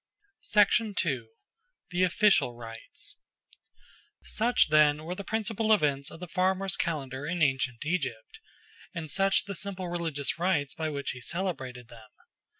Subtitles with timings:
[0.95, 1.27] 2.
[1.91, 3.17] The Official Rites
[4.23, 8.39] SUCH, then, were the principal events of the farmer's calendar in ancient Egypt,
[8.95, 12.09] and such the simple religious rites by which he celebrated them.